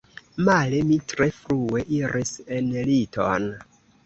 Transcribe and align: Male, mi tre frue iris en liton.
Male, 0.45 0.79
mi 0.87 0.97
tre 1.11 1.27
frue 1.41 1.83
iris 1.99 2.33
en 2.57 2.73
liton. 2.89 3.49